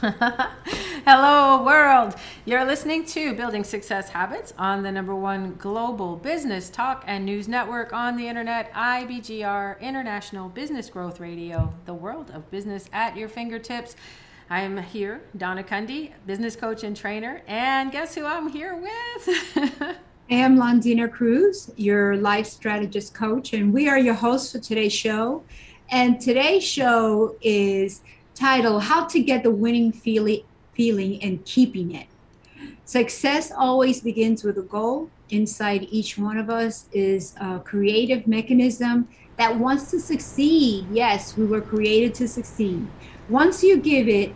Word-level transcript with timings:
You're 2.46 2.64
listening 2.64 3.04
to 3.06 3.34
Building 3.34 3.64
Success 3.64 4.08
Habits 4.08 4.54
on 4.56 4.82
the 4.82 4.90
number 4.90 5.14
one 5.14 5.56
global 5.58 6.16
business 6.16 6.70
talk 6.70 7.04
and 7.06 7.26
news 7.26 7.48
network 7.48 7.92
on 7.92 8.16
the 8.16 8.26
internet, 8.26 8.72
IBGR, 8.72 9.78
International 9.80 10.48
Business 10.48 10.88
Growth 10.88 11.20
Radio, 11.20 11.74
the 11.84 11.92
world 11.92 12.30
of 12.32 12.50
business 12.50 12.88
at 12.94 13.14
your 13.14 13.28
fingertips. 13.28 13.94
I'm 14.48 14.78
here, 14.78 15.20
Donna 15.36 15.62
Kunde, 15.62 16.12
business 16.26 16.56
coach 16.56 16.82
and 16.82 16.96
trainer. 16.96 17.42
And 17.46 17.92
guess 17.92 18.14
who 18.14 18.24
I'm 18.24 18.48
here 18.48 18.76
with? 18.76 19.28
I 20.30 20.34
am 20.34 20.56
Londina 20.56 21.12
Cruz, 21.12 21.70
your 21.76 22.16
life 22.16 22.46
strategist 22.46 23.12
coach, 23.12 23.52
and 23.52 23.70
we 23.72 23.88
are 23.88 23.98
your 23.98 24.14
hosts 24.14 24.52
for 24.52 24.60
today's 24.60 24.94
show. 24.94 25.44
And 25.90 26.20
today's 26.20 26.64
show 26.64 27.36
is 27.42 28.00
titled 28.40 28.84
How 28.84 29.04
to 29.04 29.20
Get 29.20 29.42
the 29.42 29.50
Winning 29.50 29.92
Feeling, 29.92 30.44
feeling 30.72 31.22
and 31.22 31.44
Keeping 31.44 31.94
It. 31.94 32.06
Success 32.86 33.52
always 33.52 34.00
begins 34.00 34.42
with 34.44 34.56
a 34.56 34.62
goal. 34.62 35.10
Inside 35.28 35.86
each 35.90 36.16
one 36.16 36.38
of 36.38 36.48
us 36.48 36.86
is 36.90 37.34
a 37.38 37.58
creative 37.58 38.26
mechanism 38.26 39.08
that 39.36 39.58
wants 39.58 39.90
to 39.90 40.00
succeed. 40.00 40.86
Yes, 40.90 41.36
we 41.36 41.44
were 41.44 41.60
created 41.60 42.14
to 42.14 42.26
succeed. 42.26 42.86
Once 43.28 43.62
you 43.62 43.76
give 43.76 44.08
it 44.08 44.34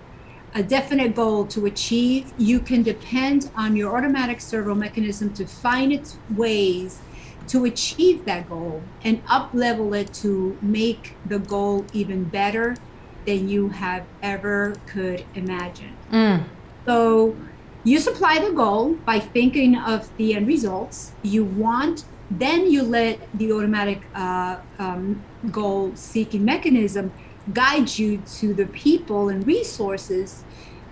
a 0.55 0.63
definite 0.63 1.15
goal 1.15 1.47
to 1.47 1.65
achieve, 1.65 2.31
you 2.37 2.61
can 2.61 2.83
depend 2.83 3.51
on 3.57 3.75
your 3.75 3.97
automatic 3.97 4.39
servo 4.43 4.75
mechanism 4.75 5.33
to 5.33 5.47
find 5.47 5.95
its 5.95 6.19
ways 6.37 7.01
to 7.47 7.65
achieve 7.65 8.27
that 8.27 8.51
goal 8.51 8.83
and 9.03 9.23
up 9.29 9.55
level 9.55 9.95
it 9.95 10.13
to 10.13 10.59
make 10.61 11.17
the 11.25 11.39
goal 11.39 11.87
even 11.95 12.25
better 12.25 12.77
than 13.27 13.49
you 13.49 13.69
have 13.69 14.05
ever 14.23 14.75
could 14.87 15.25
imagine. 15.35 15.97
Mm. 16.13 16.45
So 16.87 17.37
you 17.85 17.99
supply 17.99 18.39
the 18.39 18.53
goal 18.53 18.95
by 19.05 19.19
thinking 19.21 19.77
of 19.77 20.15
the 20.17 20.35
end 20.35 20.47
results 20.47 21.13
you 21.23 21.45
want, 21.45 22.05
then 22.31 22.71
you 22.71 22.83
let 22.83 23.19
the 23.35 23.53
automatic 23.53 24.03
uh, 24.15 24.57
um, 24.79 25.23
goal 25.51 25.93
seeking 25.95 26.45
mechanism 26.45 27.13
guide 27.53 27.99
you 27.99 28.23
to 28.39 28.55
the 28.55 28.67
people 28.67 29.29
and 29.29 29.47
resources 29.47 30.45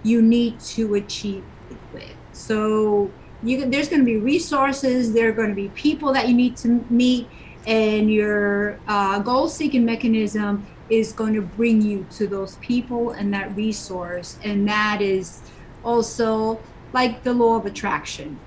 you 0.02 0.20
need 0.20 0.60
to 0.60 0.94
achieve 0.94 1.44
it 1.70 1.78
with. 1.94 2.16
So 2.32 3.10
you 3.42 3.64
there's 3.66 3.88
going 3.88 4.00
to 4.00 4.06
be 4.06 4.18
resources, 4.18 5.12
there 5.12 5.28
are 5.30 5.32
going 5.32 5.48
to 5.48 5.54
be 5.54 5.68
people 5.70 6.12
that 6.12 6.28
you 6.28 6.34
need 6.34 6.56
to 6.58 6.84
meet, 6.90 7.28
and 7.66 8.12
your 8.12 8.78
uh, 8.86 9.18
goal 9.20 9.48
seeking 9.48 9.84
mechanism 9.84 10.66
is 10.92 11.10
going 11.10 11.32
to 11.32 11.40
bring 11.40 11.80
you 11.80 12.06
to 12.10 12.26
those 12.26 12.56
people 12.56 13.12
and 13.12 13.32
that 13.32 13.56
resource. 13.56 14.38
And 14.44 14.68
that 14.68 15.00
is 15.00 15.40
also 15.82 16.60
like 16.92 17.22
the 17.22 17.32
law 17.32 17.56
of 17.56 17.64
attraction. 17.64 18.38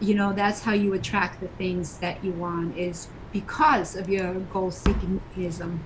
You 0.00 0.14
know 0.14 0.32
that's 0.32 0.62
how 0.62 0.72
you 0.72 0.94
attract 0.94 1.40
the 1.40 1.48
things 1.48 1.98
that 1.98 2.24
you 2.24 2.32
want 2.32 2.74
is 2.78 3.08
because 3.32 3.96
of 3.96 4.08
your 4.08 4.32
goal 4.32 4.70
seeking 4.70 5.20
mechanism. 5.28 5.84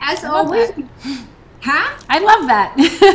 As 0.00 0.24
always 0.24 0.70
huh? 1.60 1.98
I 2.08 2.20
love 2.20 2.46
that. 2.46 2.74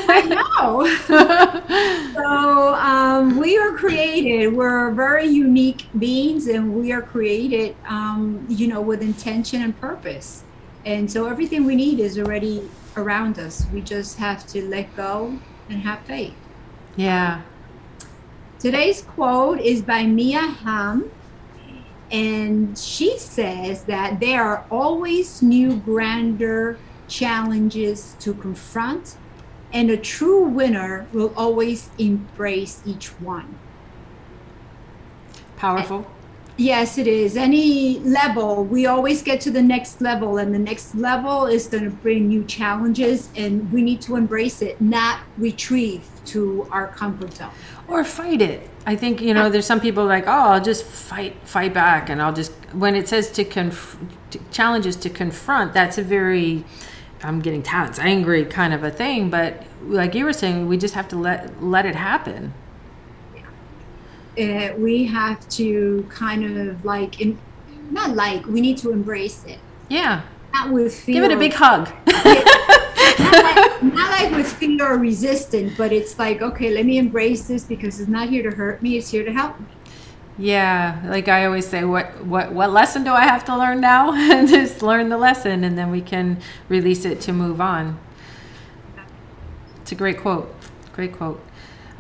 I 0.10 0.22
know. 0.28 2.12
So 2.14 2.74
um, 2.76 3.40
we 3.40 3.58
are 3.58 3.72
created 3.72 4.54
we're 4.54 4.92
very 4.92 5.26
unique 5.26 5.88
beings 5.98 6.48
and 6.48 6.76
we 6.76 6.92
are 6.92 7.02
created 7.02 7.76
um, 7.88 8.46
you 8.50 8.68
know 8.68 8.82
with 8.82 9.02
intention 9.02 9.62
and 9.62 9.80
purpose 9.80 10.44
and 10.86 11.12
so 11.12 11.28
everything 11.28 11.66
we 11.66 11.76
need 11.76 12.00
is 12.00 12.18
already 12.18 12.70
around 12.98 13.40
us 13.40 13.66
we 13.74 13.82
just 13.82 14.18
have 14.18 14.46
to 14.46 14.64
let 14.68 14.96
go 14.96 15.40
and 15.70 15.82
have 15.82 16.00
faith 16.02 16.34
yeah. 16.96 17.42
Today's 18.60 19.02
quote 19.02 19.60
is 19.60 19.82
by 19.82 20.06
Mia 20.06 20.42
Hamm, 20.42 21.10
and 22.12 22.78
she 22.78 23.18
says 23.18 23.86
that 23.86 24.20
there 24.20 24.44
are 24.44 24.66
always 24.70 25.42
new, 25.42 25.78
grander 25.78 26.78
challenges 27.08 28.16
to 28.20 28.34
confront, 28.34 29.16
and 29.74 29.90
a 29.90 29.98
true 29.98 30.44
winner 30.44 31.08
will 31.14 31.34
always 31.36 31.90
embrace 31.98 32.82
each 32.86 33.08
one. 33.20 33.58
Powerful. 35.56 35.98
And, 35.98 36.06
Yes, 36.62 37.00
it 37.00 37.08
is. 37.08 37.38
Any 37.38 37.98
level, 38.02 38.64
we 38.64 38.86
always 38.86 39.24
get 39.24 39.42
to 39.42 39.50
the 39.50 39.64
next 39.64 40.00
level, 40.00 40.38
and 40.38 40.54
the 40.54 40.60
next 40.60 40.94
level 40.94 41.48
is 41.48 41.66
going 41.66 41.86
to 41.86 41.90
bring 41.90 42.28
new 42.28 42.44
challenges, 42.44 43.30
and 43.36 43.72
we 43.74 43.82
need 43.82 44.00
to 44.02 44.16
embrace 44.16 44.62
it, 44.62 44.80
not 44.80 45.22
retreat 45.40 46.04
to 46.26 46.68
our 46.70 46.90
comfort 46.90 47.34
zone 47.34 47.50
or 47.88 48.04
fight 48.04 48.44
it. 48.44 48.70
I 48.86 48.96
think 48.96 49.22
you 49.22 49.34
know, 49.34 49.50
there's 49.50 49.66
some 49.66 49.82
people 49.82 50.06
like, 50.06 50.28
oh, 50.28 50.52
I'll 50.52 50.62
just 50.62 50.86
fight, 50.86 51.36
fight 51.46 51.74
back, 51.74 52.10
and 52.10 52.22
I'll 52.22 52.34
just. 52.34 52.52
When 52.74 52.94
it 52.94 53.08
says 53.08 53.32
to 53.32 53.44
conf, 53.44 53.98
to, 54.30 54.40
challenges 54.52 54.96
to 54.98 55.10
confront, 55.10 55.74
that's 55.74 55.98
a 55.98 56.04
very, 56.04 56.64
I'm 57.24 57.40
getting 57.40 57.64
talents 57.64 57.98
angry 57.98 58.46
kind 58.46 58.72
of 58.72 58.84
a 58.84 58.92
thing. 58.92 59.32
But 59.32 59.64
like 59.82 60.14
you 60.14 60.26
were 60.26 60.34
saying, 60.34 60.68
we 60.68 60.78
just 60.78 60.94
have 60.94 61.08
to 61.08 61.16
let 61.16 61.64
let 61.64 61.88
it 61.88 61.96
happen 61.96 62.54
uh, 64.38 64.74
we 64.78 65.06
have 65.06 65.48
to 65.50 66.06
kind 66.10 66.58
of 66.58 66.86
like, 66.86 67.22
in, 67.22 67.38
not 67.90 68.16
like, 68.16 68.46
we 68.46 68.62
need 68.62 68.78
to 68.80 68.92
embrace 68.92 69.44
it. 69.46 69.60
Yeah. 69.90 70.22
Not 70.54 70.72
with 70.72 70.94
fear. 70.94 71.16
Give 71.16 71.24
it 71.26 71.32
a 71.32 71.40
big 71.40 71.54
hug. 71.54 71.90
not, 72.08 72.26
like, 73.44 73.84
not 73.84 74.12
like 74.12 74.32
with 74.32 74.52
fear 74.54 74.86
or 74.86 74.98
resistance, 74.98 75.74
but 75.78 75.92
it's 75.92 76.18
like, 76.18 76.42
okay, 76.42 76.72
let 76.72 76.86
me 76.86 76.98
embrace 76.98 77.48
this 77.48 77.64
because 77.64 78.00
it's 78.00 78.10
not 78.10 78.30
here 78.30 78.44
to 78.50 78.56
hurt 78.56 78.82
me, 78.82 78.98
it's 78.98 79.10
here 79.10 79.24
to 79.24 79.32
help 79.32 79.60
me. 79.60 79.66
Yeah, 80.38 81.02
like 81.06 81.28
I 81.28 81.46
always 81.46 81.68
say, 81.68 81.84
what 81.84 82.26
what 82.26 82.52
what 82.52 82.72
lesson 82.72 83.04
do 83.04 83.12
I 83.12 83.24
have 83.24 83.46
to 83.46 83.56
learn 83.56 83.80
now? 83.82 84.14
and 84.32 84.48
just 84.48 84.82
learn 84.82 85.10
the 85.10 85.18
lesson, 85.18 85.64
and 85.64 85.78
then 85.78 85.92
we 85.92 86.02
can 86.02 86.42
release 86.68 87.06
it 87.06 87.22
to 87.22 87.34
move 87.34 87.62
on. 87.62 88.00
It's 89.82 89.92
a 89.92 89.96
great 89.96 90.20
quote. 90.20 90.54
Great 90.94 91.14
quote. 91.14 91.42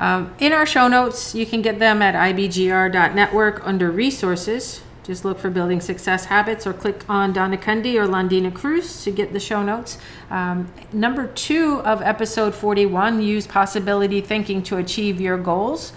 Um, 0.02 0.34
in 0.40 0.52
our 0.52 0.66
show 0.66 0.88
notes, 0.88 1.36
you 1.36 1.46
can 1.46 1.62
get 1.62 1.78
them 1.78 2.02
at 2.02 2.16
ibgr.network 2.16 3.62
under 3.66 3.92
resources. 3.92 4.82
Just 5.04 5.24
look 5.24 5.38
for 5.38 5.52
Building 5.52 5.80
Success 5.80 6.26
Habits 6.26 6.66
or 6.66 6.74
click 6.74 7.08
on 7.08 7.34
Donna 7.34 7.56
Kunde 7.56 7.96
or 7.96 8.08
Londina 8.08 8.52
Cruz 8.54 9.04
to 9.04 9.12
get 9.12 9.32
the 9.32 9.40
show 9.40 9.62
notes. 9.62 10.00
Um, 10.32 10.74
number 10.92 11.28
two 11.28 11.82
of 11.82 12.02
episode 12.02 12.56
41, 12.56 13.22
use 13.22 13.46
possibility 13.46 14.22
thinking 14.22 14.64
to 14.64 14.78
achieve 14.78 15.22
your 15.22 15.38
goals, 15.38 15.94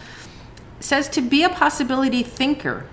says 0.81 1.09
to 1.09 1.23
be 1.23 1.43
a 1.43 1.49
possibility 1.49 2.23
thinker 2.23 2.85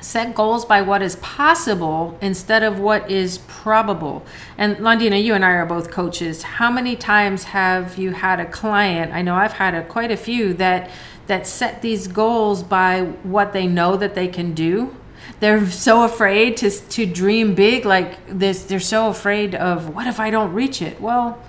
set 0.00 0.34
goals 0.34 0.64
by 0.64 0.82
what 0.82 1.02
is 1.02 1.16
possible 1.16 2.18
instead 2.20 2.62
of 2.62 2.78
what 2.78 3.10
is 3.10 3.38
probable. 3.46 4.24
And 4.56 4.76
Londina, 4.78 5.22
you 5.22 5.34
and 5.34 5.44
I 5.44 5.50
are 5.52 5.66
both 5.66 5.90
coaches. 5.90 6.42
How 6.42 6.70
many 6.70 6.96
times 6.96 7.44
have 7.44 7.98
you 7.98 8.12
had 8.12 8.40
a 8.40 8.46
client? 8.46 9.12
I 9.12 9.22
know 9.22 9.34
I've 9.34 9.52
had 9.52 9.74
a, 9.74 9.84
quite 9.84 10.10
a 10.10 10.16
few 10.16 10.54
that 10.54 10.90
that 11.26 11.46
set 11.46 11.82
these 11.82 12.08
goals 12.08 12.62
by 12.62 13.02
what 13.22 13.52
they 13.52 13.66
know 13.66 13.96
that 13.96 14.14
they 14.14 14.28
can 14.28 14.54
do. 14.54 14.96
They're 15.40 15.70
so 15.70 16.04
afraid 16.04 16.56
to 16.58 16.70
to 16.70 17.06
dream 17.06 17.54
big 17.54 17.84
like 17.84 18.26
this. 18.26 18.64
They're 18.64 18.80
so 18.80 19.08
afraid 19.08 19.54
of 19.54 19.94
what 19.94 20.06
if 20.06 20.18
I 20.20 20.30
don't 20.30 20.52
reach 20.52 20.80
it? 20.80 21.00
Well, 21.00 21.42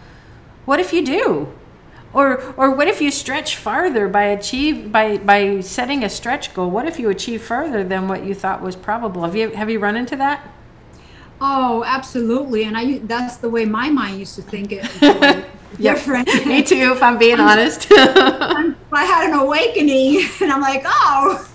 what 0.65 0.79
if 0.79 0.94
you 0.94 1.06
do? 1.06 1.53
Or, 2.11 2.41
or 2.57 2.71
what 2.71 2.88
if 2.88 3.01
you 3.01 3.11
stretch 3.11 3.56
farther 3.56 4.07
by 4.07 4.23
achieve 4.23 4.91
by, 4.91 5.17
by 5.17 5.59
setting 5.59 6.03
a 6.03 6.09
stretch 6.09 6.53
goal? 6.53 6.69
What 6.69 6.88
if 6.88 7.00
you 7.00 7.09
achieve 7.09 7.44
further 7.44 7.83
than 7.83 8.07
what 8.07 8.23
you 8.23 8.33
thought 8.33 8.61
was 8.61 8.75
probable? 8.75 9.23
Have 9.23 9.35
you 9.35 9.51
have 9.51 9.69
you 9.69 9.79
run 9.79 9.95
into 9.95 10.15
that? 10.15 10.41
Oh, 11.39 11.83
absolutely. 11.85 12.63
And 12.63 12.75
I 12.77 12.97
that's 13.00 13.38
the 13.38 13.50
way 13.50 13.65
my 13.65 13.89
mind 13.89 14.19
used 14.19 14.35
to 14.35 14.41
think 14.41 14.71
it. 14.71 15.45
different. 15.79 16.27
Me 16.45 16.63
too, 16.63 16.94
if 16.94 17.03
I'm 17.03 17.17
being 17.17 17.39
honest. 17.39 17.88
I 17.91 18.73
had 18.91 19.29
an 19.29 19.39
awakening, 19.39 20.27
and 20.41 20.51
I'm 20.51 20.61
like, 20.61 20.83
oh. 20.85 21.45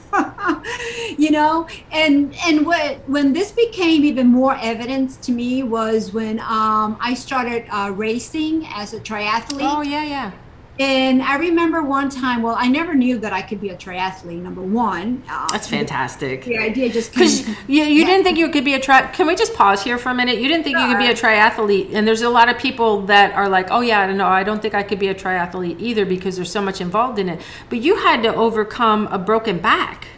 you 1.19 1.33
know 1.33 1.67
and 1.91 2.33
and 2.47 2.65
what 2.65 2.99
when 3.09 3.33
this 3.33 3.51
became 3.51 4.05
even 4.05 4.29
more 4.29 4.57
evidence 4.61 5.17
to 5.17 5.33
me 5.33 5.65
was 5.65 6.13
when 6.13 6.39
um, 6.39 6.97
i 7.01 7.13
started 7.15 7.67
uh, 7.69 7.91
racing 7.91 8.65
as 8.69 8.95
a 8.95 9.01
triathlete 9.01 9.59
oh 9.61 9.83
yeah 9.83 10.05
yeah 10.05 10.31
and 10.79 11.23
I 11.23 11.37
remember 11.37 11.83
one 11.83 12.11
time, 12.11 12.43
well, 12.43 12.57
I 12.59 12.67
never 12.69 12.95
knew 12.95 13.19
that 13.19 13.33
I 13.33 13.43
could 13.43 13.61
be 13.61 13.69
a 13.69 13.77
triathlete, 13.77 14.43
number 14.43 14.61
one. 14.61 15.23
Uh, 15.29 15.47
That's 15.53 15.69
fantastic. 15.69 16.45
The 16.45 16.59
idea 16.59 16.91
just 16.91 17.13
Because 17.13 17.47
you, 17.47 17.55
you 17.69 18.01
yeah. 18.01 18.07
didn't 18.07 18.25
think 18.25 18.39
you 18.39 18.51
could 18.51 18.65
be 18.65 18.75
a 18.75 18.81
tri. 18.81 19.03
Can 19.13 19.29
we 19.29 19.37
just 19.37 19.55
pause 19.55 19.85
here 19.85 19.99
for 19.99 20.09
a 20.09 20.15
minute? 20.15 20.39
You 20.39 20.49
didn't 20.49 20.65
think 20.65 20.77
sure. 20.77 20.89
you 20.89 20.93
could 20.93 20.99
be 20.99 21.09
a 21.09 21.15
triathlete. 21.15 21.95
And 21.95 22.09
there's 22.09 22.23
a 22.23 22.29
lot 22.29 22.49
of 22.49 22.59
people 22.59 23.03
that 23.03 23.33
are 23.35 23.49
like, 23.49 23.69
oh, 23.71 23.83
yeah, 23.83 24.13
no, 24.13 24.27
I 24.27 24.43
don't 24.43 24.61
think 24.61 24.75
I 24.75 24.83
could 24.83 24.99
be 24.99 25.07
a 25.07 25.15
triathlete 25.15 25.81
either 25.81 26.05
because 26.05 26.35
there's 26.35 26.51
so 26.51 26.61
much 26.61 26.81
involved 26.81 27.21
in 27.21 27.29
it. 27.29 27.41
But 27.69 27.81
you 27.81 27.97
had 27.99 28.25
to 28.25 28.35
overcome 28.35 29.07
a 29.13 29.19
broken 29.19 29.61
back. 29.61 30.09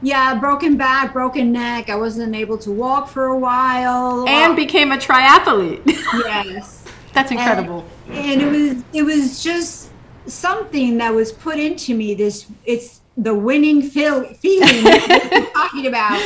Yeah, 0.00 0.38
broken 0.38 0.76
back, 0.76 1.12
broken 1.12 1.50
neck. 1.50 1.90
I 1.90 1.96
wasn't 1.96 2.36
able 2.36 2.58
to 2.58 2.70
walk 2.70 3.08
for 3.08 3.24
a 3.24 3.36
while. 3.36 4.28
And 4.28 4.54
became 4.54 4.92
a 4.92 4.96
triathlete. 4.96 5.82
yes. 5.86 6.84
That's 7.14 7.32
incredible. 7.32 7.80
And, 7.80 7.95
and 8.10 8.42
it 8.42 8.50
was 8.50 8.84
it 8.92 9.02
was 9.02 9.42
just 9.42 9.90
something 10.26 10.98
that 10.98 11.14
was 11.14 11.32
put 11.32 11.58
into 11.58 11.94
me. 11.94 12.14
This 12.14 12.46
it's 12.64 13.00
the 13.16 13.34
winning 13.34 13.82
feel, 13.82 14.24
feeling 14.34 14.84
that 14.84 15.50
talking 15.54 15.86
about. 15.86 16.20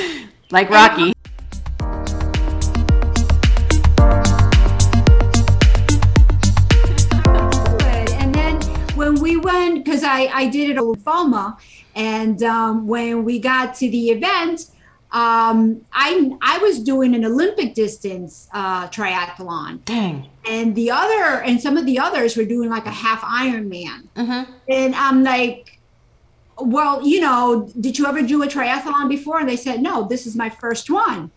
Like 0.51 0.71
Rocky. 0.71 1.13
And 8.19 8.35
then 8.35 8.61
when 8.97 9.21
we 9.21 9.37
went, 9.37 9.85
because 9.85 10.03
I, 10.03 10.27
I 10.33 10.49
did 10.49 10.77
it 10.77 10.85
with 10.85 11.05
FOMA, 11.05 11.57
and 11.95 12.43
um, 12.43 12.87
when 12.87 13.25
we 13.25 13.39
got 13.39 13.75
to 13.77 13.91
the 13.91 14.11
event, 14.11 14.67
um, 15.13 15.85
I 15.93 16.31
I 16.41 16.59
was 16.59 16.79
doing 16.81 17.15
an 17.15 17.25
Olympic 17.25 17.75
distance 17.75 18.49
uh, 18.53 18.87
triathlon, 18.89 19.85
Dang. 19.85 20.29
and 20.49 20.75
the 20.77 20.91
other 20.91 21.43
and 21.43 21.61
some 21.61 21.77
of 21.77 21.85
the 21.87 21.99
others 21.99 22.37
were 22.37 22.45
doing 22.45 22.71
like 22.71 22.87
a 22.87 22.91
half 22.91 23.21
Ironman, 23.23 24.09
Mm-hmm. 24.17 24.53
and 24.69 24.95
I'm 24.95 25.23
like, 25.25 25.81
well, 26.59 27.07
you 27.07 27.21
know, 27.21 27.69
did 27.81 27.99
you 27.99 28.07
ever 28.07 28.23
do 28.23 28.43
a 28.43 28.47
triathlon 28.47 29.09
before? 29.09 29.41
And 29.41 29.49
they 29.49 29.57
said, 29.57 29.81
no, 29.83 30.07
this 30.07 30.27
is 30.27 30.37
my 30.37 30.49
first 30.51 30.91
one, 30.91 31.31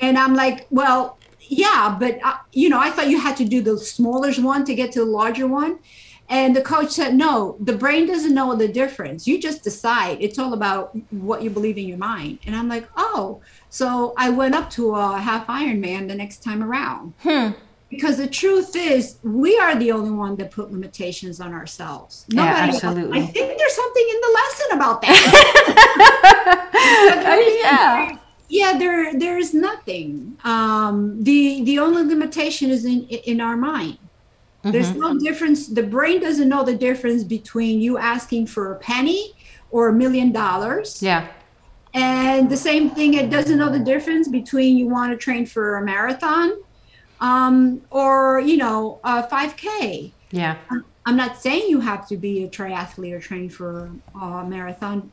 and 0.00 0.16
I'm 0.16 0.34
like, 0.34 0.66
well, 0.70 1.18
yeah, 1.40 1.96
but 2.00 2.18
uh, 2.24 2.36
you 2.52 2.68
know, 2.70 2.78
I 2.80 2.90
thought 2.90 3.08
you 3.10 3.18
had 3.20 3.36
to 3.38 3.44
do 3.44 3.60
the 3.60 3.76
smaller 3.78 4.32
one 4.34 4.64
to 4.64 4.74
get 4.74 4.92
to 4.92 5.00
the 5.00 5.04
larger 5.06 5.46
one. 5.46 5.78
And 6.30 6.54
the 6.54 6.62
coach 6.62 6.92
said, 6.92 7.14
no, 7.16 7.56
the 7.58 7.72
brain 7.72 8.06
doesn't 8.06 8.32
know 8.32 8.54
the 8.54 8.68
difference. 8.68 9.26
You 9.26 9.40
just 9.40 9.64
decide. 9.64 10.18
It's 10.20 10.38
all 10.38 10.52
about 10.52 10.96
what 11.10 11.42
you 11.42 11.50
believe 11.50 11.76
in 11.76 11.88
your 11.88 11.98
mind. 11.98 12.38
And 12.46 12.54
I'm 12.54 12.68
like, 12.68 12.88
oh. 12.96 13.42
So 13.68 14.14
I 14.16 14.30
went 14.30 14.54
up 14.54 14.70
to 14.70 14.94
a 14.94 15.18
half 15.18 15.48
Ironman 15.48 16.06
the 16.06 16.14
next 16.14 16.44
time 16.44 16.62
around. 16.62 17.14
Hmm. 17.24 17.48
Because 17.90 18.18
the 18.18 18.28
truth 18.28 18.76
is, 18.76 19.18
we 19.24 19.58
are 19.58 19.74
the 19.74 19.90
only 19.90 20.12
one 20.12 20.36
that 20.36 20.52
put 20.52 20.70
limitations 20.70 21.40
on 21.40 21.52
ourselves. 21.52 22.24
Yeah, 22.28 22.44
Nobody 22.44 22.60
else. 22.60 22.84
absolutely. 22.84 23.18
I 23.18 23.26
think 23.26 23.58
there's 23.58 23.74
something 23.74 24.06
in 24.08 24.20
the 24.20 24.38
lesson 24.40 24.76
about 24.76 25.02
that. 25.02 26.70
yeah. 27.64 28.18
yeah 28.48 28.78
there 28.78 29.18
there 29.18 29.38
is 29.38 29.54
nothing 29.54 30.36
um 30.44 31.22
the 31.22 31.62
the 31.64 31.78
only 31.78 32.02
limitation 32.04 32.70
is 32.70 32.84
in 32.84 33.04
in 33.04 33.40
our 33.40 33.56
mind 33.56 33.96
there's 34.62 34.94
no 34.94 35.18
difference 35.18 35.68
the 35.68 35.82
brain 35.82 36.20
doesn't 36.20 36.48
know 36.48 36.62
the 36.64 36.74
difference 36.76 37.24
between 37.24 37.80
you 37.80 37.96
asking 37.98 38.46
for 38.46 38.72
a 38.72 38.76
penny 38.76 39.32
or 39.70 39.88
a 39.88 39.92
million 39.92 40.32
dollars 40.32 41.02
Yeah. 41.02 41.26
and 41.94 42.50
the 42.50 42.56
same 42.56 42.90
thing 42.90 43.14
it 43.14 43.30
doesn't 43.30 43.58
know 43.58 43.70
the 43.70 43.78
difference 43.78 44.28
between 44.28 44.76
you 44.76 44.86
want 44.88 45.12
to 45.12 45.16
train 45.16 45.46
for 45.46 45.76
a 45.78 45.82
marathon 45.84 46.52
um 47.20 47.80
or 47.90 48.40
you 48.40 48.56
know 48.56 49.00
a 49.04 49.22
5k 49.22 50.12
Yeah. 50.30 50.56
I'm 51.06 51.16
not 51.16 51.40
saying 51.40 51.62
you 51.68 51.80
have 51.80 52.06
to 52.08 52.16
be 52.16 52.44
a 52.44 52.48
triathlete 52.48 53.14
or 53.14 53.20
train 53.20 53.48
for 53.48 53.90
a 54.14 54.44
marathon. 54.44 55.10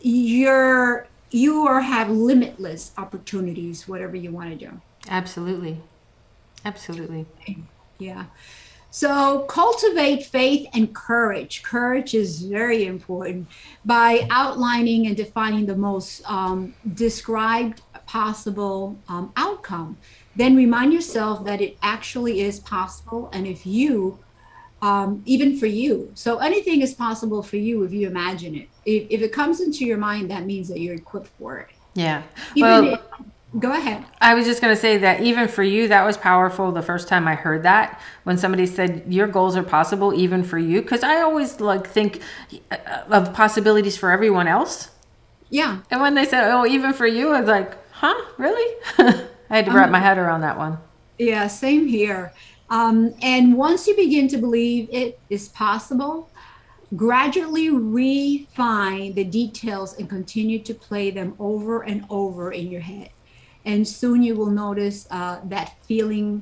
You're 0.00 1.06
you 1.30 1.66
are 1.66 1.80
have 1.80 2.08
limitless 2.08 2.92
opportunities, 2.96 3.86
whatever 3.86 4.16
you 4.16 4.30
want 4.30 4.50
to 4.50 4.56
do. 4.66 4.80
Absolutely. 5.10 5.80
Absolutely. 6.64 7.26
Yeah. 7.98 8.26
So 8.90 9.40
cultivate 9.40 10.24
faith 10.24 10.68
and 10.72 10.94
courage. 10.94 11.62
Courage 11.62 12.14
is 12.14 12.42
very 12.42 12.86
important 12.86 13.48
by 13.84 14.26
outlining 14.30 15.06
and 15.06 15.16
defining 15.16 15.66
the 15.66 15.76
most 15.76 16.22
um, 16.30 16.74
described 16.94 17.82
possible 18.06 18.98
um, 19.08 19.32
outcome. 19.36 19.98
Then 20.34 20.56
remind 20.56 20.92
yourself 20.92 21.44
that 21.44 21.60
it 21.60 21.76
actually 21.82 22.40
is 22.40 22.60
possible. 22.60 23.28
And 23.32 23.46
if 23.46 23.66
you, 23.66 24.18
um, 24.80 25.22
even 25.26 25.58
for 25.58 25.66
you, 25.66 26.10
so 26.14 26.38
anything 26.38 26.80
is 26.80 26.94
possible 26.94 27.42
for 27.42 27.56
you 27.56 27.82
if 27.82 27.92
you 27.92 28.06
imagine 28.06 28.54
it. 28.54 28.68
If, 28.86 29.06
if 29.10 29.20
it 29.20 29.32
comes 29.32 29.60
into 29.60 29.84
your 29.84 29.98
mind, 29.98 30.30
that 30.30 30.46
means 30.46 30.68
that 30.68 30.80
you're 30.80 30.94
equipped 30.94 31.28
for 31.38 31.58
it. 31.58 31.68
Yeah. 31.94 32.22
Even 32.54 32.70
Well, 32.70 32.94
if, 32.94 33.00
go 33.58 33.72
ahead. 33.72 34.04
I 34.20 34.34
was 34.34 34.46
just 34.46 34.60
going 34.60 34.74
to 34.74 34.80
say 34.80 34.98
that 34.98 35.20
even 35.22 35.48
for 35.48 35.62
you, 35.62 35.88
that 35.88 36.04
was 36.04 36.16
powerful 36.16 36.72
the 36.72 36.82
first 36.82 37.08
time 37.08 37.26
I 37.26 37.34
heard 37.34 37.62
that 37.62 38.00
when 38.24 38.36
somebody 38.36 38.66
said 38.66 39.04
your 39.08 39.26
goals 39.26 39.56
are 39.56 39.62
possible 39.62 40.12
even 40.14 40.42
for 40.42 40.58
you. 40.58 40.82
Because 40.82 41.02
I 41.02 41.22
always 41.22 41.60
like 41.60 41.86
think 41.86 42.20
uh, 42.70 42.76
of 43.10 43.32
possibilities 43.32 43.96
for 43.96 44.10
everyone 44.10 44.48
else. 44.48 44.90
Yeah. 45.50 45.80
And 45.90 46.00
when 46.00 46.14
they 46.14 46.24
said, 46.24 46.50
oh, 46.52 46.66
even 46.66 46.92
for 46.92 47.06
you, 47.06 47.30
I 47.30 47.40
was 47.40 47.48
like, 47.48 47.76
huh, 47.92 48.20
really? 48.36 48.76
I 49.50 49.56
had 49.56 49.64
to 49.64 49.72
wrap 49.72 49.90
my 49.90 50.00
head 50.00 50.18
around 50.18 50.42
that 50.42 50.58
one. 50.58 50.78
Yeah, 51.18 51.46
same 51.46 51.86
here. 51.86 52.32
Um, 52.70 53.14
and 53.22 53.56
once 53.56 53.86
you 53.86 53.96
begin 53.96 54.28
to 54.28 54.36
believe 54.36 54.88
it 54.92 55.18
is 55.30 55.48
possible, 55.48 56.28
gradually 56.96 57.70
refine 57.70 59.14
the 59.14 59.24
details 59.24 59.98
and 59.98 60.08
continue 60.08 60.58
to 60.60 60.74
play 60.74 61.10
them 61.10 61.34
over 61.38 61.82
and 61.82 62.04
over 62.10 62.52
in 62.52 62.70
your 62.70 62.82
head. 62.82 63.08
And 63.68 63.86
soon 63.86 64.22
you 64.22 64.34
will 64.34 64.50
notice 64.50 65.06
uh, 65.10 65.40
that 65.44 65.76
feeling, 65.84 66.40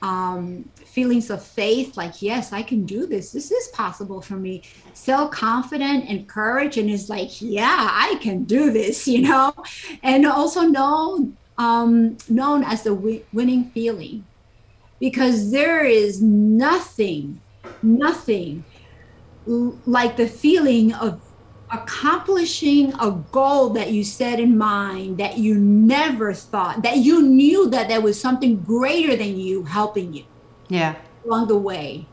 um, 0.00 0.64
feelings 0.86 1.28
of 1.28 1.44
faith, 1.44 1.98
like, 1.98 2.22
yes, 2.22 2.50
I 2.50 2.62
can 2.62 2.86
do 2.86 3.06
this. 3.06 3.30
This 3.30 3.52
is 3.52 3.68
possible 3.68 4.22
for 4.22 4.36
me. 4.36 4.62
Self 4.94 5.32
confident 5.32 6.08
and 6.08 6.26
courage, 6.26 6.78
and 6.78 6.88
it's 6.88 7.10
like, 7.10 7.42
yeah, 7.42 7.88
I 7.90 8.18
can 8.22 8.44
do 8.44 8.72
this, 8.72 9.06
you 9.12 9.20
know. 9.20 9.52
And 10.02 10.24
also 10.24 10.62
know, 10.62 11.30
um, 11.58 12.16
known 12.30 12.64
as 12.64 12.84
the 12.84 12.94
wi- 12.94 13.22
winning 13.34 13.70
feeling 13.72 14.24
because 14.98 15.50
there 15.50 15.84
is 15.84 16.22
nothing, 16.22 17.38
nothing 17.82 18.64
like 19.44 20.16
the 20.16 20.26
feeling 20.26 20.94
of 20.94 21.20
accomplishing 21.72 22.92
a 23.00 23.10
goal 23.32 23.70
that 23.70 23.90
you 23.90 24.04
set 24.04 24.38
in 24.38 24.56
mind 24.58 25.18
that 25.18 25.38
you 25.38 25.54
never 25.56 26.32
thought, 26.32 26.82
that 26.82 26.98
you 26.98 27.22
knew 27.22 27.68
that 27.70 27.88
there 27.88 28.00
was 28.00 28.20
something 28.20 28.56
greater 28.58 29.16
than 29.16 29.38
you 29.38 29.64
helping 29.64 30.12
you 30.12 30.24
Yeah. 30.68 30.96
along 31.24 31.48
the 31.48 31.56
way, 31.56 32.06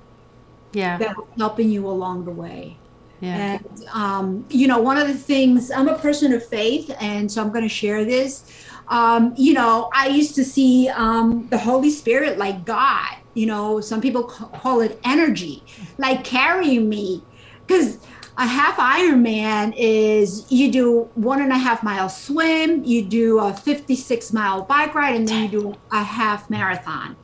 Yeah. 0.73 0.97
that 0.97 1.17
was 1.17 1.27
helping 1.37 1.69
you 1.69 1.87
along 1.87 2.25
the 2.25 2.31
way. 2.31 2.77
Yeah. 3.21 3.59
And, 3.59 3.85
um, 3.93 4.45
you 4.49 4.67
know, 4.67 4.79
one 4.79 4.97
of 4.97 5.07
the 5.07 5.13
things, 5.13 5.71
I'm 5.71 5.89
a 5.89 5.97
person 5.97 6.31
of 6.31 6.45
faith, 6.45 6.89
and 7.01 7.29
so 7.29 7.41
I'm 7.41 7.49
going 7.49 7.63
to 7.63 7.69
share 7.69 8.05
this. 8.05 8.45
Um, 8.87 9.33
you 9.35 9.53
know, 9.53 9.89
I 9.93 10.07
used 10.07 10.35
to 10.35 10.45
see 10.45 10.87
um, 10.89 11.47
the 11.49 11.57
Holy 11.57 11.89
Spirit 11.89 12.37
like 12.37 12.63
God. 12.63 13.09
You 13.33 13.45
know, 13.45 13.81
some 13.81 13.99
people 13.99 14.23
call 14.23 14.79
it 14.81 14.99
energy, 15.03 15.63
like 15.97 16.23
carrying 16.23 16.87
me. 16.87 17.23
Because 17.67 17.99
a 18.39 18.47
half 18.47 18.77
Ironman 18.77 19.73
is 19.77 20.49
you 20.49 20.71
do 20.71 21.09
one 21.15 21.41
and 21.41 21.51
a 21.51 21.57
half 21.57 21.83
mile 21.83 22.07
swim, 22.07 22.85
you 22.85 23.03
do 23.03 23.37
a 23.39 23.53
56 23.53 24.31
mile 24.31 24.63
bike 24.63 24.95
ride, 24.95 25.17
and 25.17 25.27
then 25.27 25.43
you 25.43 25.49
do 25.49 25.75
a 25.91 26.01
half 26.01 26.49
marathon. 26.49 27.17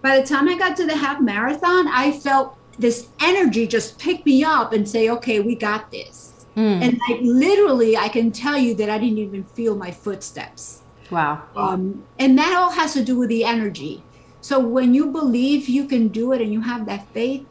By 0.00 0.18
the 0.18 0.26
time 0.26 0.48
I 0.48 0.56
got 0.56 0.74
to 0.78 0.86
the 0.86 0.96
half 0.96 1.20
marathon, 1.20 1.86
I 1.88 2.12
felt 2.12 2.56
this 2.78 3.08
energy 3.20 3.66
just 3.66 3.98
pick 3.98 4.24
me 4.24 4.42
up 4.42 4.72
and 4.72 4.88
say, 4.88 5.10
okay, 5.10 5.40
we 5.40 5.54
got 5.54 5.90
this. 5.90 6.46
Mm. 6.56 6.82
And 6.82 7.00
like 7.08 7.20
literally, 7.20 7.98
I 7.98 8.08
can 8.08 8.32
tell 8.32 8.56
you 8.56 8.74
that 8.76 8.88
I 8.88 8.96
didn't 8.96 9.18
even 9.18 9.44
feel 9.44 9.76
my 9.76 9.90
footsteps. 9.90 10.80
Wow. 11.10 11.42
Um, 11.56 12.04
and 12.18 12.38
that 12.38 12.56
all 12.56 12.70
has 12.70 12.94
to 12.94 13.04
do 13.04 13.18
with 13.18 13.28
the 13.28 13.44
energy. 13.44 14.02
So 14.40 14.58
when 14.58 14.94
you 14.94 15.10
believe 15.10 15.68
you 15.68 15.84
can 15.84 16.08
do 16.08 16.32
it 16.32 16.40
and 16.40 16.50
you 16.50 16.62
have 16.62 16.86
that 16.86 17.06
faith, 17.08 17.44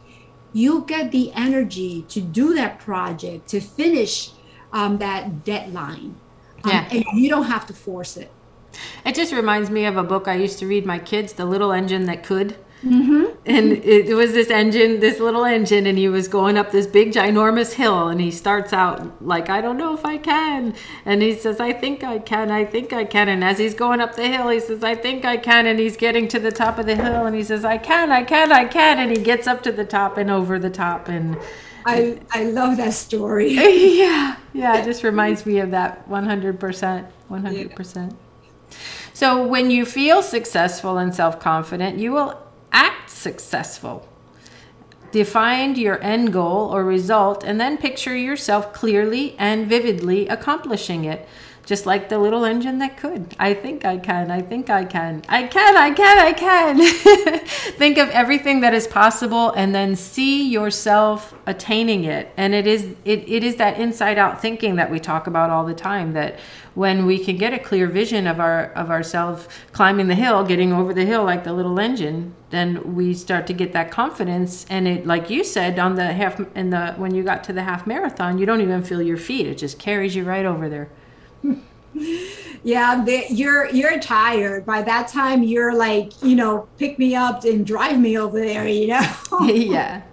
you 0.54 0.84
get 0.88 1.12
the 1.12 1.32
energy 1.34 2.04
to 2.10 2.22
do 2.22 2.54
that 2.56 2.80
project, 2.80 3.48
to 3.50 3.60
finish 3.60 4.32
um, 4.74 4.98
that 4.98 5.44
deadline. 5.44 6.16
Um, 6.63 6.72
Yeah. 6.72 6.89
And 6.92 7.06
you 7.13 7.30
don't 7.30 7.46
have 7.46 7.66
to 7.68 7.74
force 7.74 8.18
it. 8.18 8.32
It 9.06 9.16
just 9.16 9.34
reminds 9.34 9.70
me 9.70 9.86
of 9.86 9.98
a 9.98 10.04
book 10.04 10.27
I 10.27 10.36
used 10.36 10.60
to 10.60 10.68
read 10.68 10.86
my 10.86 11.00
kids, 11.00 11.34
The 11.34 11.46
Little 11.46 11.72
Engine 11.72 12.06
That 12.06 12.24
Could. 12.24 12.58
Mm-hmm. 12.86 13.25
And 13.46 13.72
it, 13.84 14.13
was 14.13 14.34
this 14.34 14.51
engine, 14.51 15.00
this 15.00 15.19
little 15.19 15.46
engine, 15.46 15.88
and 15.88 15.98
he 15.98 16.07
was 16.10 16.27
going 16.27 16.57
up 16.57 16.72
this 16.72 16.86
big, 16.86 17.12
ginormous 17.12 17.74
hill. 17.74 18.07
And 18.07 18.22
he 18.22 18.29
starts 18.29 18.72
out 18.72 19.25
like, 19.25 19.50
I 19.50 19.62
don't 19.62 19.77
know 19.77 19.96
if 19.96 20.05
I 20.05 20.17
can. 20.17 20.75
And 21.03 21.24
he 21.24 21.34
says, 21.34 21.60
I 21.60 21.74
think 21.74 22.03
I 22.03 22.19
can, 22.19 22.51
I 22.51 22.65
think 22.65 22.93
I 22.93 23.03
can. 23.03 23.29
And 23.29 23.43
as 23.43 23.57
he's 23.57 23.74
going 23.74 24.00
up 24.00 24.15
the 24.15 24.27
hill, 24.27 24.50
he 24.50 24.60
says, 24.60 24.84
I 24.84 24.93
think 24.93 25.25
I 25.25 25.38
can. 25.38 25.65
And 25.65 25.79
he's 25.79 25.98
getting 25.98 26.27
to 26.27 26.39
the 26.39 26.51
top 26.51 26.77
of 26.77 26.86
the 26.86 26.96
hill, 26.96 27.25
and 27.25 27.36
he 27.36 27.43
says, 27.43 27.65
I 27.65 27.77
can, 27.79 28.12
I 28.12 28.24
can, 28.24 28.51
I 28.51 28.65
can. 28.65 29.00
And 29.00 29.15
he 29.15 29.24
gets 29.24 29.48
up 29.48 29.63
to 29.63 29.72
the 29.72 29.86
top 29.86 30.17
and 30.17 30.29
over 30.29 30.60
the 30.60 30.69
top. 30.69 31.07
And 31.07 31.38
I, 31.86 32.19
I 32.31 32.43
love 32.43 32.77
that 32.77 32.93
story. 32.93 33.53
yeah, 33.98 34.38
yeah, 34.53 34.77
it 34.77 34.86
just 34.86 35.03
reminds 35.03 35.46
me 35.46 35.60
of 35.60 35.72
that 35.72 36.07
100%. 36.07 37.07
100%. 37.31 38.15
So 39.13 39.48
when 39.48 39.72
you 39.72 39.84
feel 39.84 40.22
successful 40.22 41.00
and 41.00 41.15
self 41.15 41.39
confident, 41.39 41.98
you 41.98 42.12
will 42.12 42.47
act 42.72 43.10
successful. 43.10 44.08
Define 45.12 45.76
your 45.76 46.02
end 46.04 46.34
goal 46.34 46.74
or 46.74 46.84
result 46.84 47.44
and 47.44 47.60
then 47.60 47.78
picture 47.78 48.16
yourself 48.16 48.74
clearly 48.74 49.36
and 49.40 49.68
vividly 49.68 50.28
accomplishing 50.28 51.06
it. 51.06 51.28
Just 51.68 51.86
like 51.86 52.08
the 52.08 52.18
little 52.18 52.46
engine 52.46 52.80
that 52.80 52.96
could. 52.96 53.36
I 53.38 53.54
think 53.54 53.84
I 53.84 53.98
can. 53.98 54.32
I 54.32 54.42
think 54.42 54.70
I 54.70 54.86
can. 54.86 55.22
I 55.28 55.44
can. 55.44 55.76
I 55.76 55.92
can. 55.92 56.18
I 56.18 56.32
can. 56.32 57.40
think 57.78 57.98
of 57.98 58.08
everything 58.12 58.62
that 58.62 58.74
is 58.74 58.88
possible 58.88 59.52
and 59.52 59.76
then 59.76 59.98
see 59.98 60.48
yourself 60.48 61.36
attaining 61.46 62.06
it. 62.06 62.32
And 62.38 62.54
it 62.54 62.68
is 62.68 62.96
it, 63.04 63.28
it 63.28 63.44
is 63.44 63.58
that 63.58 63.78
inside 63.78 64.18
out 64.18 64.42
thinking 64.42 64.78
that 64.78 64.90
we 64.90 64.98
talk 64.98 65.28
about 65.28 65.50
all 65.50 65.66
the 65.66 65.74
time 65.74 66.14
that 66.14 66.40
when 66.74 67.06
we 67.06 67.20
can 67.20 67.36
get 67.36 67.52
a 67.52 67.60
clear 67.60 67.88
vision 67.88 68.28
of 68.28 68.40
our 68.40 68.72
of 68.72 68.90
ourselves 68.90 69.50
climbing 69.74 70.08
the 70.08 70.16
hill, 70.16 70.46
getting 70.46 70.72
over 70.72 70.94
the 70.94 71.06
hill 71.06 71.26
like 71.26 71.44
the 71.44 71.52
little 71.52 71.82
engine, 71.82 72.34
then 72.50 72.96
we 72.96 73.14
start 73.14 73.46
to 73.46 73.54
get 73.54 73.74
that 73.74 73.92
confidence 73.92 74.66
and 74.70 74.88
it 74.88 75.06
like 75.06 75.30
you 75.30 75.44
said 75.44 75.78
on 75.78 75.96
the 75.96 76.14
half 76.14 76.40
in 76.56 76.70
the 76.70 76.94
when 76.94 77.14
you 77.14 77.24
got 77.24 77.44
to 77.44 77.52
the 77.52 77.64
half 77.64 77.86
marathon, 77.86 78.38
you 78.38 78.46
don't 78.46 78.62
even 78.62 78.82
feel 78.82 79.02
your 79.02 79.18
feet. 79.18 79.46
It 79.46 79.58
just 79.58 79.78
carries 79.78 80.16
you 80.16 80.24
right 80.24 80.46
over 80.46 80.70
there 80.70 80.88
yeah 82.63 83.06
you're 83.29 83.70
you're 83.70 84.00
tired. 84.00 84.65
By 84.65 84.82
that 84.84 85.08
time 85.08 85.44
you're 85.44 85.74
like 85.75 86.22
you 86.22 86.36
know 86.36 86.67
pick 86.77 87.00
me 87.00 87.15
up 87.15 87.44
and 87.46 87.65
drive 87.65 88.00
me 88.00 88.17
over 88.17 88.39
there 88.39 88.67
you 88.67 88.88
know? 88.88 89.01
Yeah. 89.48 90.01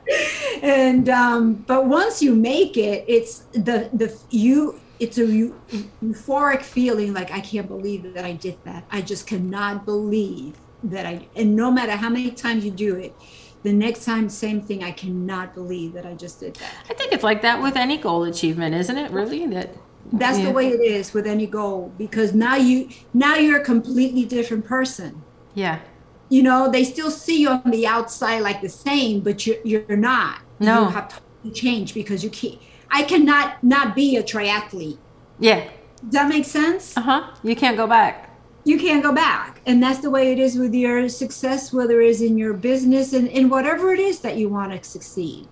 And 0.62 1.08
um 1.08 1.54
but 1.66 1.86
once 1.86 2.22
you 2.22 2.34
make 2.34 2.76
it 2.76 3.04
it's 3.08 3.40
the 3.52 3.90
the 3.92 4.16
you 4.30 4.80
it's 5.00 5.18
a 5.18 5.26
euphoric 5.26 6.62
feeling 6.62 7.12
like 7.12 7.30
i 7.32 7.40
can't 7.40 7.66
believe 7.66 8.14
that 8.14 8.24
i 8.24 8.32
did 8.32 8.56
that. 8.64 8.84
I 8.90 9.02
just 9.02 9.26
cannot 9.26 9.84
believe 9.84 10.56
that 10.84 11.06
i 11.06 11.26
and 11.34 11.56
no 11.56 11.70
matter 11.70 11.92
how 11.92 12.08
many 12.08 12.30
times 12.30 12.64
you 12.64 12.70
do 12.70 12.94
it 12.96 13.14
the 13.62 13.72
next 13.72 14.04
time 14.04 14.28
same 14.28 14.60
thing. 14.60 14.84
I 14.84 14.92
cannot 14.92 15.54
believe 15.54 15.94
that 15.94 16.06
i 16.06 16.14
just 16.14 16.40
did 16.40 16.54
that. 16.56 16.72
I 16.88 16.94
think 16.94 17.12
it's 17.12 17.24
like 17.24 17.42
that 17.42 17.60
with 17.60 17.76
any 17.76 17.96
goal 17.96 18.24
achievement 18.24 18.74
isn't 18.74 18.96
it? 18.96 19.10
Really 19.10 19.46
that 19.48 19.74
that's 20.18 20.38
yeah. 20.38 20.46
the 20.46 20.50
way 20.52 20.68
it 20.68 20.80
is 20.80 21.12
with 21.12 21.26
any 21.26 21.46
goal 21.46 21.92
because 21.98 22.34
now 22.34 22.56
you 22.56 22.88
now 23.12 23.36
you're 23.36 23.60
a 23.60 23.64
completely 23.64 24.24
different 24.24 24.64
person. 24.64 25.22
Yeah. 25.54 25.80
You 26.28 26.42
know 26.42 26.70
they 26.70 26.84
still 26.84 27.10
see 27.10 27.40
you 27.40 27.50
on 27.50 27.70
the 27.70 27.86
outside 27.86 28.40
like 28.40 28.60
the 28.60 28.68
same 28.68 29.20
but 29.20 29.46
you're, 29.46 29.58
you're 29.64 29.96
not. 29.96 30.40
No. 30.60 30.82
you 30.82 30.88
have 30.90 31.20
to 31.42 31.50
change 31.50 31.94
because 31.94 32.22
you 32.22 32.30
can't 32.30 32.58
i 32.90 33.02
cannot 33.02 33.62
not 33.62 33.94
be 33.94 34.16
a 34.16 34.22
triathlete. 34.22 34.98
Yeah. 35.38 35.68
Does 36.02 36.12
that 36.12 36.28
make 36.28 36.44
sense? 36.44 36.96
Uh-huh. 36.96 37.30
You 37.42 37.56
can't 37.56 37.76
go 37.76 37.86
back. 37.86 38.30
You 38.64 38.78
can't 38.78 39.02
go 39.02 39.12
back. 39.12 39.60
And 39.66 39.82
that's 39.82 39.98
the 39.98 40.10
way 40.10 40.32
it 40.32 40.38
is 40.38 40.56
with 40.56 40.74
your 40.74 41.08
success 41.08 41.72
whether 41.72 42.00
it's 42.00 42.20
in 42.20 42.38
your 42.38 42.54
business 42.54 43.12
and 43.12 43.28
in 43.28 43.48
whatever 43.48 43.92
it 43.92 44.00
is 44.00 44.20
that 44.20 44.36
you 44.36 44.48
want 44.48 44.70
to 44.72 44.88
succeed 44.88 45.48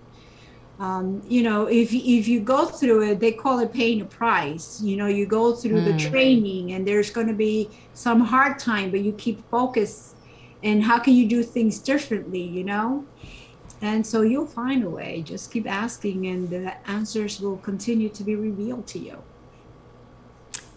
um, 0.79 1.21
you 1.27 1.43
know 1.43 1.67
if, 1.67 1.93
if 1.93 2.27
you 2.27 2.39
go 2.39 2.65
through 2.65 3.03
it 3.03 3.19
they 3.19 3.31
call 3.31 3.59
it 3.59 3.73
paying 3.73 4.01
a 4.01 4.05
price. 4.05 4.81
You 4.81 4.97
know 4.97 5.07
you 5.07 5.25
go 5.25 5.53
through 5.53 5.81
mm. 5.81 5.85
the 5.85 6.09
training 6.09 6.73
and 6.73 6.87
there's 6.87 7.09
going 7.09 7.27
to 7.27 7.33
be 7.33 7.69
some 7.93 8.21
hard 8.21 8.59
time 8.59 8.91
but 8.91 9.01
you 9.01 9.13
keep 9.13 9.47
focused 9.49 10.15
and 10.63 10.83
how 10.83 10.97
can 10.99 11.13
you 11.13 11.27
do 11.27 11.43
things 11.43 11.79
differently 11.79 12.41
you 12.41 12.63
know? 12.63 13.05
And 13.81 14.07
so 14.07 14.21
you'll 14.21 14.47
find 14.47 14.81
a 14.85 14.89
way. 14.89 15.21
Just 15.23 15.51
keep 15.51 15.67
asking 15.67 16.27
and 16.27 16.49
the 16.49 16.73
answers 16.89 17.41
will 17.41 17.57
continue 17.57 18.07
to 18.07 18.23
be 18.23 18.33
revealed 18.33 18.87
to 18.87 18.99
you. 18.99 19.17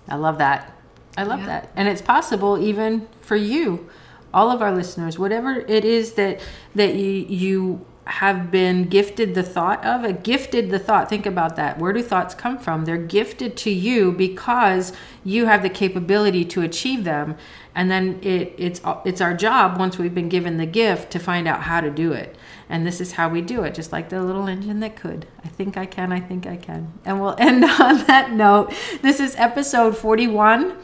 I 0.08 0.16
love 0.16 0.38
that. 0.38 0.76
I 1.16 1.22
love 1.22 1.40
yeah. 1.40 1.46
that. 1.46 1.72
And 1.76 1.88
it's 1.88 2.02
possible 2.02 2.58
even 2.58 3.08
for 3.20 3.36
you 3.36 3.88
all 4.36 4.50
of 4.50 4.62
our 4.62 4.72
listeners 4.72 5.18
whatever 5.18 5.52
it 5.66 5.84
is 5.84 6.12
that 6.12 6.40
that 6.74 6.94
you 6.94 7.26
you 7.28 7.86
have 8.06 8.52
been 8.52 8.84
gifted 8.84 9.34
the 9.34 9.42
thought 9.42 9.84
of 9.84 10.04
a 10.04 10.12
gifted 10.12 10.70
the 10.70 10.78
thought 10.78 11.08
think 11.08 11.26
about 11.26 11.56
that. 11.56 11.78
Where 11.78 11.92
do 11.92 12.02
thoughts 12.02 12.36
come 12.36 12.56
from? 12.56 12.84
They're 12.84 12.96
gifted 12.96 13.56
to 13.58 13.70
you 13.70 14.12
because 14.12 14.92
you 15.24 15.46
have 15.46 15.62
the 15.62 15.68
capability 15.68 16.44
to 16.46 16.62
achieve 16.62 17.02
them. 17.02 17.36
And 17.74 17.90
then 17.90 18.20
it, 18.22 18.54
it's 18.56 18.80
it's 19.04 19.20
our 19.20 19.34
job 19.34 19.78
once 19.78 19.98
we've 19.98 20.14
been 20.14 20.28
given 20.28 20.56
the 20.56 20.66
gift 20.66 21.10
to 21.12 21.18
find 21.18 21.48
out 21.48 21.62
how 21.62 21.80
to 21.80 21.90
do 21.90 22.12
it. 22.12 22.36
And 22.68 22.86
this 22.86 23.00
is 23.00 23.12
how 23.12 23.28
we 23.28 23.42
do 23.42 23.64
it 23.64 23.74
just 23.74 23.90
like 23.90 24.08
the 24.08 24.22
little 24.22 24.46
engine 24.46 24.78
that 24.80 24.94
could. 24.94 25.26
I 25.44 25.48
think 25.48 25.76
i 25.76 25.84
can 25.86 26.12
i 26.12 26.20
think 26.20 26.46
i 26.46 26.56
can. 26.56 26.92
And 27.04 27.20
we'll 27.20 27.36
end 27.40 27.64
on 27.64 28.06
that 28.06 28.30
note. 28.30 28.72
This 29.02 29.18
is 29.18 29.34
episode 29.36 29.96
41 29.96 30.76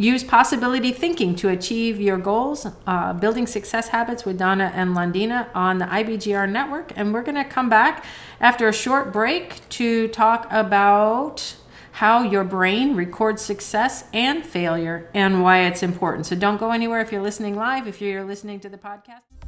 Use 0.00 0.24
possibility 0.24 0.92
thinking 0.92 1.34
to 1.34 1.50
achieve 1.50 2.00
your 2.00 2.16
goals. 2.16 2.66
Uh, 2.86 3.12
building 3.12 3.46
success 3.46 3.88
habits 3.88 4.24
with 4.24 4.38
Donna 4.38 4.72
and 4.74 4.96
Londina 4.96 5.48
on 5.54 5.76
the 5.76 5.84
IBGR 5.84 6.50
network. 6.50 6.94
And 6.96 7.12
we're 7.12 7.22
going 7.22 7.34
to 7.34 7.44
come 7.44 7.68
back 7.68 8.06
after 8.40 8.66
a 8.66 8.72
short 8.72 9.12
break 9.12 9.60
to 9.68 10.08
talk 10.08 10.46
about 10.50 11.54
how 11.92 12.22
your 12.22 12.44
brain 12.44 12.96
records 12.96 13.42
success 13.42 14.04
and 14.14 14.42
failure 14.42 15.10
and 15.12 15.42
why 15.42 15.64
it's 15.64 15.82
important. 15.82 16.24
So 16.24 16.34
don't 16.34 16.56
go 16.56 16.70
anywhere 16.70 17.00
if 17.00 17.12
you're 17.12 17.20
listening 17.20 17.54
live, 17.54 17.86
if 17.86 18.00
you're 18.00 18.24
listening 18.24 18.58
to 18.60 18.70
the 18.70 18.78
podcast. 18.78 19.39